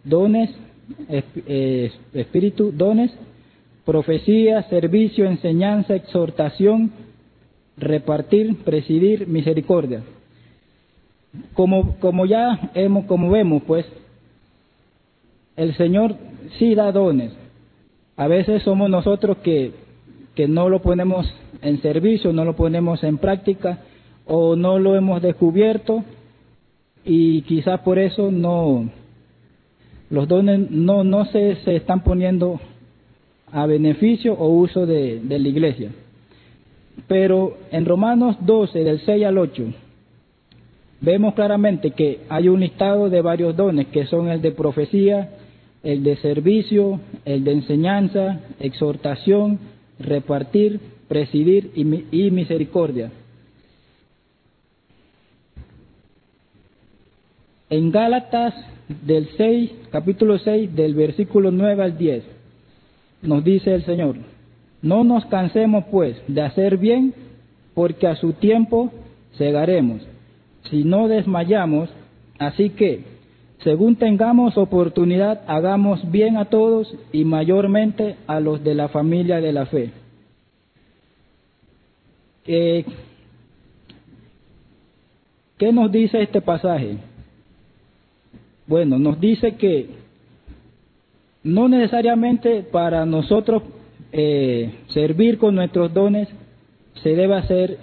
dones, 0.02 0.50
eh, 1.08 1.92
espíritu, 2.14 2.72
dones, 2.72 3.10
profecía, 3.84 4.62
servicio, 4.64 5.26
enseñanza, 5.26 5.94
exhortación, 5.94 6.90
repartir, 7.76 8.56
presidir, 8.64 9.26
misericordia 9.26 10.02
como, 11.54 11.96
como 11.98 12.26
ya 12.26 12.70
hemos, 12.74 13.06
como 13.06 13.30
vemos, 13.30 13.62
pues, 13.66 13.86
el 15.56 15.74
Señor 15.76 16.16
sí 16.58 16.74
da 16.74 16.92
dones. 16.92 17.32
A 18.16 18.28
veces 18.28 18.62
somos 18.62 18.90
nosotros 18.90 19.38
que, 19.38 19.72
que 20.34 20.48
no 20.48 20.68
lo 20.68 20.80
ponemos 20.82 21.26
en 21.62 21.80
servicio, 21.82 22.32
no 22.32 22.44
lo 22.44 22.54
ponemos 22.54 23.02
en 23.02 23.18
práctica 23.18 23.78
o 24.26 24.56
no 24.56 24.78
lo 24.78 24.96
hemos 24.96 25.20
descubierto 25.22 26.04
y 27.04 27.42
quizás 27.42 27.80
por 27.80 27.98
eso 27.98 28.30
no 28.30 28.88
los 30.10 30.28
dones 30.28 30.70
no, 30.70 31.02
no 31.04 31.24
se, 31.26 31.56
se 31.56 31.76
están 31.76 32.02
poniendo 32.02 32.60
a 33.50 33.66
beneficio 33.66 34.34
o 34.34 34.48
uso 34.48 34.86
de, 34.86 35.20
de 35.20 35.38
la 35.38 35.48
iglesia. 35.48 35.90
Pero 37.08 37.56
en 37.70 37.84
Romanos 37.84 38.36
12, 38.40 38.84
del 38.84 39.00
6 39.00 39.24
al 39.24 39.38
8, 39.38 39.64
vemos 41.00 41.34
claramente 41.34 41.90
que 41.90 42.20
hay 42.28 42.48
un 42.48 42.60
listado 42.60 43.10
de 43.10 43.20
varios 43.20 43.56
dones 43.56 43.88
que 43.88 44.06
son 44.06 44.28
el 44.28 44.40
de 44.40 44.52
profecía, 44.52 45.30
el 45.84 46.02
de 46.02 46.16
servicio, 46.16 47.00
el 47.24 47.44
de 47.44 47.52
enseñanza, 47.52 48.40
exhortación, 48.58 49.60
repartir, 50.00 50.80
presidir 51.06 51.70
y, 51.76 52.30
misericordia. 52.30 53.12
En 57.70 57.92
Gálatas 57.92 58.54
del 58.88 59.28
6, 59.36 59.70
capítulo 59.92 60.38
6, 60.38 60.74
del 60.74 60.94
versículo 60.94 61.50
9 61.50 61.82
al 61.82 61.96
10, 61.96 62.24
nos 63.22 63.44
dice 63.44 63.74
el 63.74 63.84
Señor, 63.84 64.16
no 64.82 65.04
nos 65.04 65.24
cansemos 65.26 65.84
pues 65.90 66.16
de 66.26 66.42
hacer 66.42 66.78
bien, 66.78 67.14
porque 67.74 68.06
a 68.06 68.16
su 68.16 68.32
tiempo 68.32 68.92
segaremos 69.38 70.02
si 70.70 70.84
no 70.84 71.08
desmayamos, 71.08 71.90
así 72.38 72.70
que, 72.70 73.04
según 73.64 73.96
tengamos 73.96 74.56
oportunidad, 74.58 75.40
hagamos 75.46 76.10
bien 76.10 76.36
a 76.36 76.44
todos 76.44 76.94
y 77.12 77.24
mayormente 77.24 78.16
a 78.26 78.38
los 78.38 78.62
de 78.62 78.74
la 78.74 78.88
familia 78.88 79.40
de 79.40 79.52
la 79.52 79.64
fe. 79.66 79.90
¿Qué 82.44 82.84
nos 85.72 85.90
dice 85.90 86.22
este 86.22 86.42
pasaje? 86.42 86.98
Bueno, 88.66 88.98
nos 88.98 89.18
dice 89.18 89.56
que 89.56 89.88
no 91.42 91.68
necesariamente 91.68 92.62
para 92.62 93.06
nosotros 93.06 93.62
eh, 94.12 94.74
servir 94.88 95.38
con 95.38 95.54
nuestros 95.54 95.92
dones 95.92 96.28
se 97.02 97.10
debe 97.10 97.36
hacer 97.36 97.78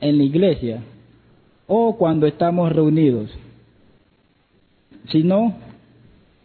en 0.00 0.18
la 0.18 0.24
iglesia, 0.24 0.82
o 1.68 1.96
cuando 1.96 2.26
estamos 2.26 2.72
reunidos, 2.72 3.30
sino 5.08 5.54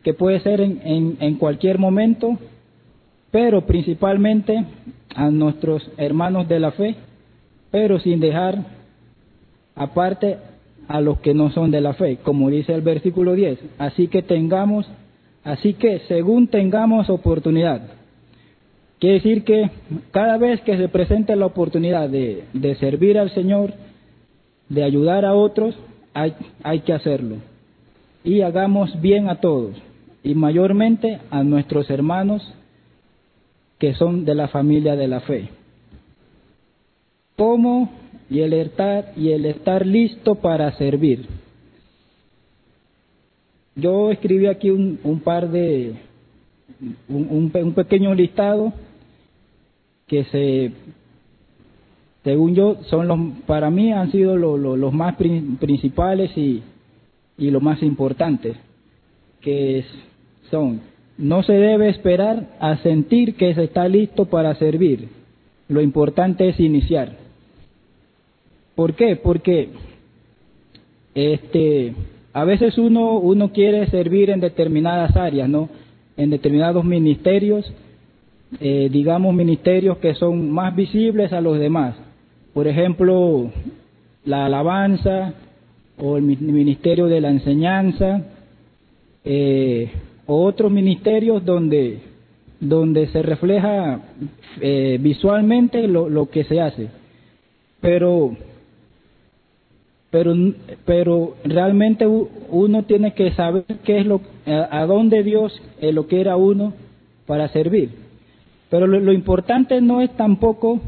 que 0.04 0.14
puede 0.14 0.40
ser 0.40 0.62
en, 0.62 1.18
en, 1.20 1.36
cualquier 1.36 1.80
momento, 1.80 2.38
pero 3.32 3.66
principalmente 3.66 4.66
a 5.16 5.30
nuestros 5.30 5.90
hermanos 5.98 6.48
de 6.48 6.60
la 6.60 6.72
fe 6.72 6.96
pero 7.72 8.00
sin 8.00 8.20
dejar 8.20 8.58
aparte 9.76 10.38
a 10.88 11.02
los 11.02 11.20
que 11.20 11.34
no 11.34 11.52
son 11.52 11.72
de 11.72 11.82
la 11.82 11.94
fe, 11.94 12.18
como 12.24 12.50
dice 12.50 12.74
el 12.74 12.82
versículo 12.82 13.34
10. 13.34 13.60
Así 13.78 14.08
que 14.08 14.22
tengamos, 14.22 14.90
así 15.44 15.74
que 15.74 16.00
según 16.08 16.48
tengamos 16.48 17.10
oportunidad. 17.10 17.82
Quiere 19.00 19.16
decir 19.16 19.44
que 19.44 19.70
cada 20.12 20.38
vez 20.38 20.62
que 20.62 20.78
se 20.78 20.88
presente 20.88 21.36
la 21.36 21.46
oportunidad 21.46 22.10
de, 22.10 22.46
de 22.54 22.76
servir 22.76 23.20
al 23.20 23.30
Señor, 23.32 23.74
de 24.70 24.84
ayudar 24.84 25.24
a 25.26 25.36
otros, 25.36 25.78
hay, 26.14 26.34
hay 26.64 26.80
que 26.80 26.94
hacerlo. 26.94 27.36
Y 28.24 28.42
hagamos 28.42 29.00
bien 29.02 29.30
a 29.30 29.40
todos, 29.40 29.76
y 30.24 30.36
mayormente 30.36 31.20
a 31.30 31.44
nuestros 31.44 31.90
hermanos 31.90 32.54
que 33.80 33.94
son 33.94 34.26
de 34.26 34.36
la 34.36 34.48
familia 34.48 34.96
de 34.96 35.08
la 35.08 35.22
fe. 35.22 35.50
¿Cómo 37.36 37.92
y 38.30 38.42
el 38.42 38.54
estar, 38.54 39.14
y 39.16 39.32
el 39.32 39.46
estar 39.46 39.86
listo 39.86 40.36
para 40.36 40.72
servir. 40.78 41.26
Yo 43.76 44.12
escribí 44.12 44.48
aquí 44.48 44.70
un, 44.70 45.00
un 45.04 45.20
par 45.20 45.50
de, 45.50 45.94
un, 47.08 47.52
un, 47.54 47.74
pequeño 47.74 48.14
listado 48.16 48.74
que 50.08 50.24
se, 50.26 50.72
según 52.24 52.56
yo, 52.56 52.78
son 52.90 53.08
los, 53.08 53.20
para 53.46 53.70
mí 53.70 53.94
han 53.94 54.12
sido 54.12 54.36
los 54.36 54.94
más 54.94 55.16
principales 55.16 56.36
y, 56.38 56.64
y 57.38 57.51
los 57.51 57.62
más 57.62 57.82
importantes, 57.84 58.58
que 59.41 59.86
son, 60.50 60.82
no 61.17 61.44
se 61.44 61.53
debe 61.53 61.89
esperar 61.89 62.58
a 62.60 62.77
sentir 62.77 63.36
que 63.36 63.53
se 63.53 63.65
está 63.65 63.88
listo 63.88 64.25
para 64.25 64.56
servir, 64.56 65.10
lo 65.70 65.82
importante 65.82 66.50
es 66.50 66.60
iniciar. 66.60 67.13
¿Por 68.75 68.94
qué? 68.94 69.15
Porque 69.15 69.70
este, 71.15 71.94
a 72.34 72.44
veces 72.46 72.77
uno, 72.77 73.17
uno 73.17 73.51
quiere 73.51 73.88
servir 73.88 74.29
en 74.29 74.39
determinadas 74.39 75.15
áreas, 75.15 75.50
¿no? 75.50 75.70
En 76.15 76.29
determinados 76.29 76.86
ministerios, 76.86 77.72
eh, 78.60 78.89
digamos 78.91 79.34
ministerios 79.34 79.98
que 79.98 80.13
son 80.13 80.51
más 80.51 80.75
visibles 80.75 81.34
a 81.34 81.41
los 81.41 81.60
demás. 81.60 81.96
Por 82.53 82.67
ejemplo, 82.67 83.51
la 84.25 84.46
alabanza 84.46 85.34
o 85.98 86.18
el 86.18 86.24
ministerio 86.24 87.08
de 87.08 87.22
la 87.22 87.30
enseñanza 87.30 88.22
eh, 89.24 89.92
o 90.25 90.46
otros 90.46 90.72
ministerios 90.72 91.44
donde, 91.44 92.00
donde 92.60 93.08
se 93.08 93.22
refleja 93.22 94.01
eh, 94.62 94.98
visualmente 95.01 95.88
lo, 95.88 96.10
lo 96.10 96.30
que 96.30 96.44
se 96.44 96.62
hace. 96.62 96.89
Pero 97.82 98.36
pero, 100.10 100.34
pero 100.86 101.36
realmente 101.44 102.08
uno 102.08 102.84
tiene 102.84 103.13
que 103.13 103.32
saber 103.32 103.66
qué 103.84 104.00
es 104.00 104.06
lo, 104.06 104.22
a, 104.46 104.86
dónde 104.86 105.24
Dios 105.24 105.62
eh, 105.82 105.92
lo 105.92 106.08
quiere 106.08 106.30
a 106.30 106.38
uno 106.38 106.74
para 107.25 107.50
servir. 107.50 107.92
Pero 108.70 108.88
lo, 108.88 109.12
importante 109.13 109.82
no 109.82 110.01
es 110.01 110.10
tampoco 110.12 110.80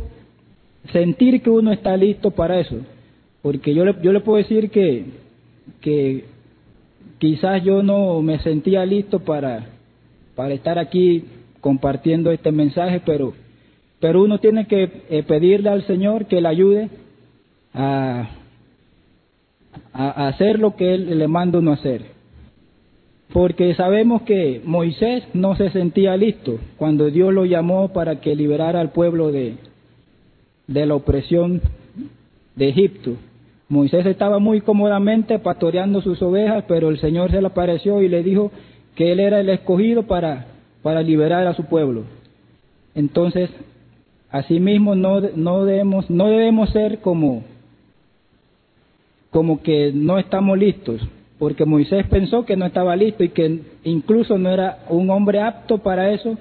sentir 0.92 1.42
que 1.42 1.50
uno 1.50 1.72
está 1.72 1.96
listo 1.98 2.32
para 2.32 2.60
eso, 2.60 2.78
porque 3.42 3.74
yo 3.74 3.86
le, 3.86 3.96
yo 4.02 4.12
le 4.12 4.20
puedo 4.22 4.38
decir 4.38 4.70
que, 4.70 5.06
que 5.82 6.26
quizás 7.20 7.64
yo 7.64 7.84
no 7.84 8.22
me 8.22 8.40
sentía 8.40 8.86
listo 8.86 9.20
para, 9.20 9.68
para 10.36 10.54
estar 10.54 10.80
aquí 10.80 11.26
compartiendo 11.62 12.32
este 12.32 12.52
mensaje, 12.52 13.02
pero, 13.06 13.34
pero 14.00 14.24
uno 14.24 14.40
tiene 14.40 14.68
que 14.68 15.04
eh, 15.10 15.24
pedirle 15.24 15.70
al 15.70 15.86
Señor 15.86 16.26
que 16.26 16.42
le 16.42 16.48
ayude 16.48 16.90
a, 17.74 18.30
a, 19.94 20.28
hacer 20.28 20.60
lo 20.60 20.76
que 20.76 20.96
Él 20.96 21.18
le 21.18 21.28
manda 21.28 21.60
uno 21.60 21.74
hacer. 21.74 22.20
Porque 23.32 23.76
sabemos 23.76 24.24
que 24.24 24.62
Moisés 24.66 25.24
no 25.34 25.56
se 25.56 25.70
sentía 25.70 26.18
listo 26.18 26.60
cuando 26.78 27.12
Dios 27.12 27.32
lo 27.32 27.46
llamó 27.46 27.90
para 27.94 28.22
que 28.22 28.36
liberara 28.36 28.82
al 28.82 28.92
pueblo 28.92 29.32
de, 29.32 29.56
de 30.66 30.86
la 30.86 30.96
opresión 30.96 31.62
de 32.56 32.70
Egipto. 32.70 33.18
Moisés 33.70 34.06
estaba 34.08 34.40
muy 34.40 34.62
cómodamente 34.62 35.38
pastoreando 35.38 36.02
sus 36.02 36.20
ovejas, 36.24 36.66
pero 36.68 36.90
el 36.90 37.00
Señor 37.00 37.30
se 37.30 37.40
le 37.40 37.48
apareció 37.48 38.02
y 38.02 38.10
le 38.10 38.24
dijo 38.24 38.52
que 38.96 39.12
él 39.12 39.20
era 39.20 39.40
el 39.40 39.50
escogido 39.50 40.04
para, 40.04 40.48
para 40.82 41.04
liberar 41.04 41.46
a 41.46 41.54
su 41.54 41.66
pueblo. 41.66 42.04
Entonces, 42.96 43.52
asimismo 44.32 44.96
no, 44.96 45.22
no, 45.36 45.66
debemos, 45.66 46.10
no 46.10 46.28
debemos 46.28 46.72
ser 46.72 47.00
como 47.00 47.44
como 49.30 49.62
que 49.62 49.92
no 49.94 50.18
estamos 50.18 50.58
listos, 50.58 51.08
porque 51.38 51.64
Moisés 51.64 52.08
pensó 52.08 52.46
que 52.46 52.58
no 52.58 52.66
estaba 52.66 52.96
listo 52.96 53.24
y 53.24 53.30
que 53.30 53.60
incluso 53.84 54.40
no 54.40 54.50
era 54.50 54.80
un 54.90 55.12
hombre 55.12 55.40
apto 55.40 55.78
para 55.78 56.12
eso, 56.12 56.36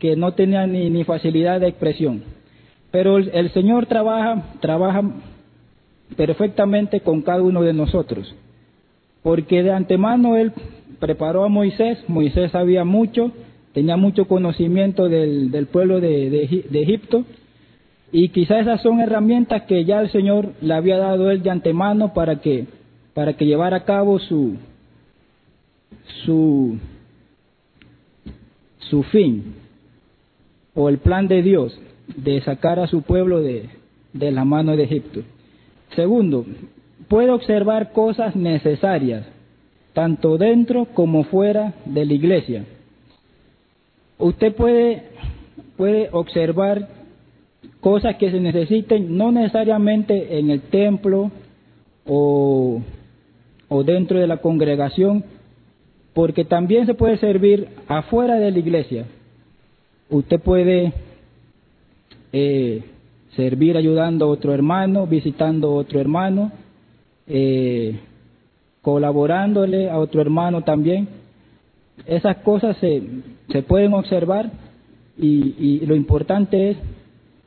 que 0.00 0.16
no 0.16 0.32
tenía 0.32 0.66
ni, 0.66 0.90
ni 0.90 1.04
facilidad 1.04 1.60
de 1.60 1.68
expresión. 1.68 2.24
Pero 2.90 3.18
el, 3.18 3.30
el, 3.32 3.52
Señor 3.52 3.86
trabaja, 3.86 4.56
trabaja 4.58 5.02
perfectamente 6.16 7.00
con 7.00 7.22
cada 7.22 7.42
uno 7.42 7.62
de 7.62 7.72
nosotros, 7.72 8.34
porque 9.22 9.62
de 9.62 9.72
antemano 9.72 10.36
Él 10.36 10.52
preparó 10.98 11.44
a 11.44 11.48
Moisés, 11.48 11.98
Moisés 12.08 12.52
sabía 12.52 12.84
mucho, 12.84 13.32
tenía 13.72 13.96
mucho 13.96 14.26
conocimiento 14.26 15.08
del, 15.08 15.68
pueblo 15.72 16.00
de, 16.00 16.30
de, 16.30 16.64
de 16.68 16.82
Egipto, 16.82 17.24
y 18.12 18.30
quizás 18.30 18.62
esas 18.62 18.82
son 18.82 19.00
herramientas 19.00 19.62
que 19.62 19.84
ya 19.84 20.00
el 20.00 20.10
Señor 20.10 20.52
le 20.60 20.74
había 20.74 20.98
dado 20.98 21.30
él 21.30 21.42
de 21.42 21.50
antemano 21.50 22.12
para 22.12 22.40
que, 22.40 22.66
para 23.14 23.34
que 23.34 23.46
llevara 23.46 23.78
a 23.78 23.84
cabo 23.84 24.18
su, 24.18 24.56
su, 26.24 26.76
su 28.78 29.02
fin 29.04 29.54
o 30.74 30.88
el 30.88 30.98
plan 30.98 31.28
de 31.28 31.42
Dios 31.42 31.78
de 32.16 32.40
sacar 32.40 32.80
a 32.80 32.88
su 32.88 33.02
pueblo 33.02 33.40
de, 33.40 33.68
de 34.12 34.32
la 34.32 34.44
mano 34.44 34.76
de 34.76 34.84
Egipto. 34.84 35.22
Segundo, 35.96 36.46
puede 37.08 37.30
observar 37.30 37.92
cosas 37.92 38.36
necesarias, 38.36 39.26
tanto 39.92 40.38
dentro 40.38 40.86
como 40.86 41.24
fuera 41.24 41.74
de 41.84 42.04
la 42.04 42.14
iglesia. 42.14 42.64
Usted 44.18 44.54
puede, 44.54 45.02
puede 45.76 46.08
observar 46.12 46.88
cosas 47.80 48.16
que 48.16 48.30
se 48.30 48.40
necesiten 48.40 49.16
no 49.16 49.32
necesariamente 49.32 50.38
en 50.38 50.50
el 50.50 50.60
templo 50.60 51.30
o, 52.06 52.82
o 53.68 53.84
dentro 53.84 54.18
de 54.18 54.26
la 54.26 54.36
congregación, 54.36 55.24
porque 56.12 56.44
también 56.44 56.86
se 56.86 56.94
puede 56.94 57.18
servir 57.18 57.68
afuera 57.88 58.36
de 58.36 58.50
la 58.50 58.58
iglesia. 58.58 59.06
Usted 60.10 60.40
puede 60.40 60.92
eh, 62.32 62.84
servir 63.36 63.76
ayudando 63.76 64.26
a 64.26 64.28
otro 64.28 64.52
hermano, 64.52 65.06
visitando 65.06 65.68
a 65.68 65.74
otro 65.74 66.00
hermano, 66.00 66.52
eh, 67.26 67.98
colaborándole 68.82 69.90
a 69.90 69.98
otro 69.98 70.20
hermano 70.20 70.62
también. 70.62 71.08
Esas 72.06 72.38
cosas 72.38 72.76
se, 72.78 73.02
se 73.50 73.62
pueden 73.62 73.94
observar 73.94 74.50
y, 75.18 75.54
y 75.58 75.86
lo 75.86 75.94
importante 75.94 76.70
es 76.70 76.76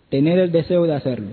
tener 0.10 0.40
el 0.40 0.52
deseo 0.52 0.84
de 0.84 0.94
hacerlo. 0.94 1.32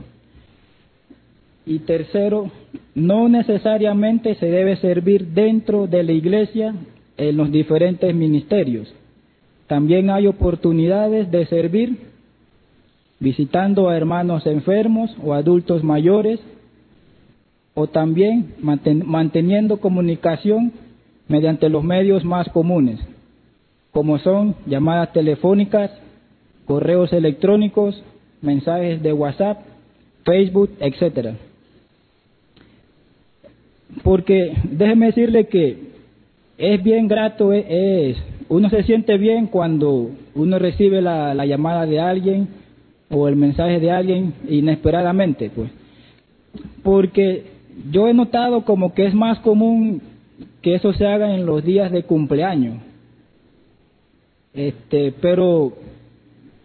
Y 1.66 1.80
tercero, 1.80 2.50
no 2.94 3.28
necesariamente 3.28 4.34
se 4.36 4.46
debe 4.46 4.76
servir 4.76 5.28
dentro 5.28 5.86
de 5.86 6.02
la 6.02 6.12
iglesia 6.12 6.74
en 7.16 7.36
los 7.36 7.52
diferentes 7.52 8.12
ministerios. 8.14 8.92
También 9.66 10.10
hay 10.10 10.26
oportunidades 10.26 11.30
de 11.30 11.46
servir 11.46 12.09
visitando 13.20 13.88
a 13.88 13.96
hermanos 13.96 14.46
enfermos 14.46 15.14
o 15.22 15.34
adultos 15.34 15.84
mayores 15.84 16.40
o 17.74 17.86
también 17.86 18.54
manteniendo 18.58 19.78
comunicación 19.78 20.72
mediante 21.28 21.68
los 21.68 21.84
medios 21.84 22.24
más 22.24 22.48
comunes, 22.48 22.98
como 23.92 24.18
son 24.18 24.56
llamadas 24.66 25.12
telefónicas, 25.12 25.90
correos 26.66 27.12
electrónicos, 27.12 28.02
mensajes 28.42 29.02
de 29.02 29.12
WhatsApp, 29.12 29.58
Facebook, 30.24 30.70
etcétera. 30.80 31.34
Porque 34.02 34.54
déjeme 34.64 35.06
decirle 35.06 35.46
que 35.46 35.90
es 36.58 36.82
bien 36.82 37.06
grato, 37.06 37.52
es, 37.52 38.16
uno 38.48 38.70
se 38.70 38.82
siente 38.84 39.18
bien 39.18 39.46
cuando 39.46 40.10
uno 40.34 40.58
recibe 40.58 41.00
la, 41.00 41.34
la 41.34 41.46
llamada 41.46 41.86
de 41.86 42.00
alguien 42.00 42.59
o 43.10 43.28
el 43.28 43.36
mensaje 43.36 43.80
de 43.80 43.90
alguien 43.90 44.34
inesperadamente, 44.48 45.50
pues. 45.50 45.70
Porque 46.82 47.46
yo 47.90 48.08
he 48.08 48.14
notado 48.14 48.64
como 48.64 48.94
que 48.94 49.06
es 49.06 49.14
más 49.14 49.38
común 49.40 50.00
que 50.62 50.74
eso 50.74 50.92
se 50.92 51.06
haga 51.06 51.34
en 51.34 51.44
los 51.44 51.64
días 51.64 51.90
de 51.90 52.04
cumpleaños. 52.04 52.76
Este, 54.54 55.12
pero 55.20 55.72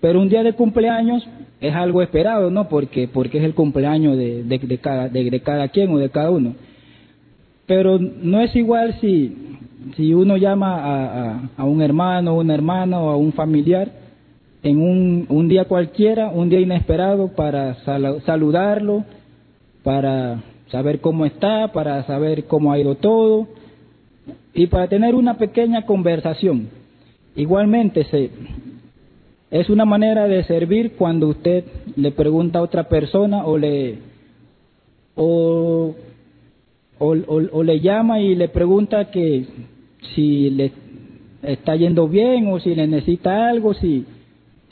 pero 0.02 0.22
un 0.22 0.30
día 0.30 0.44
de 0.44 0.54
cumpleaños 0.54 1.28
es 1.60 1.74
algo 1.74 2.02
esperado, 2.02 2.52
¿no? 2.52 2.70
Porque, 2.70 3.08
porque 3.08 3.40
es 3.40 3.44
el 3.44 3.56
cumpleaños 3.56 4.16
de, 4.18 4.44
de, 4.44 4.78
cada, 4.78 5.10
de, 5.10 5.32
de 5.32 5.40
cada 5.40 5.68
quien 5.70 5.90
o 5.92 5.98
de 5.98 6.10
cada 6.10 6.30
uno. 6.30 6.54
Pero 7.66 7.98
no 7.98 8.40
es 8.42 8.56
igual 8.56 9.00
si, 9.02 9.36
si 9.96 10.14
uno 10.14 10.38
llama 10.38 10.76
a, 10.76 11.32
a, 11.32 11.50
a 11.58 11.64
un 11.64 11.82
hermano, 11.82 12.36
una 12.36 12.54
hermana 12.54 13.00
o 13.00 13.10
a 13.10 13.18
un 13.18 13.34
familiar 13.34 14.05
en 14.66 14.82
un, 14.82 15.28
un 15.30 15.48
día 15.48 15.66
cualquiera, 15.66 16.30
un 16.30 16.50
día 16.50 16.60
inesperado, 16.60 17.28
para 17.28 17.76
sal, 17.84 18.24
saludarlo, 18.26 19.06
para 19.84 20.42
saber 20.72 21.02
cómo 21.02 21.28
está, 21.28 21.72
para 21.72 22.04
saber 22.06 22.46
cómo 22.46 22.74
ha 22.74 22.80
ido 22.80 22.96
todo 22.96 23.48
y 24.56 24.66
para 24.66 24.88
tener 24.88 25.14
una 25.14 25.38
pequeña 25.38 25.86
conversación. 25.86 26.70
Igualmente, 27.36 28.06
se, 28.06 28.32
es 29.52 29.70
una 29.70 29.86
manera 29.86 30.28
de 30.28 30.44
servir 30.46 30.94
cuando 30.98 31.28
usted 31.28 31.64
le 31.96 32.12
pregunta 32.12 32.58
a 32.58 32.64
otra 32.64 32.86
persona 32.86 33.46
o 33.46 33.60
le 33.60 34.00
o, 35.14 35.94
o 36.98 37.64
le 37.64 37.80
llama 37.82 38.20
y 38.20 38.34
le 38.34 38.50
pregunta 38.50 39.12
que 39.12 39.46
si 40.16 40.50
le 40.50 40.72
está 41.44 41.76
yendo 41.76 42.08
bien 42.08 42.48
o 42.48 42.60
si 42.60 42.74
le 42.74 42.88
necesita 42.88 43.48
algo, 43.48 43.76
si 43.76 44.06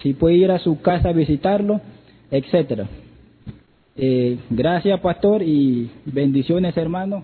si 0.03 0.13
puede 0.13 0.35
ir 0.35 0.51
a 0.51 0.59
su 0.59 0.81
casa 0.81 1.09
a 1.09 1.13
visitarlo, 1.13 1.79
etcétera. 2.29 2.87
Eh, 3.95 4.37
gracias, 4.49 4.99
pastor, 4.99 5.41
y 5.41 5.89
bendiciones, 6.05 6.75
hermano. 6.75 7.23